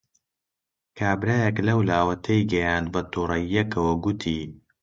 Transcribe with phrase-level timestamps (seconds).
[0.97, 4.41] کابرایەک لەولاوە تێی گەیاند، بەتووڕەیییەکەوە گوتی: